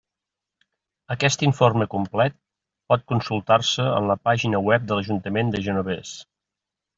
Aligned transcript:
Aquest 1.15 1.43
informe 1.47 1.85
complet 1.91 2.37
pot 2.93 3.05
consultar-se 3.13 3.85
en 4.01 4.09
la 4.13 4.17
pàgina 4.29 4.63
web 4.71 4.89
de 4.89 4.99
l'Ajuntament 4.99 5.55
de 5.57 5.63
Genovés. 5.69 6.17